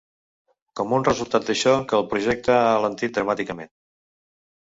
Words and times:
Com 0.79 0.95
un 0.97 1.03
resultat 1.07 1.45
d'això 1.49 1.73
que 1.91 1.97
el 1.99 2.07
projecte 2.13 2.55
ha 2.61 2.73
alentit 2.79 3.15
dramàticament. 3.19 3.73